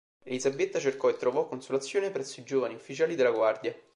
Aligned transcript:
Elisabetta 0.23 0.79
cercò 0.79 1.09
e 1.09 1.15
trovò 1.15 1.45
consolazione 1.47 2.09
presso 2.09 2.39
i 2.39 2.43
giovani 2.43 2.73
ufficiali 2.73 3.13
della 3.13 3.29
Guardia. 3.29 3.75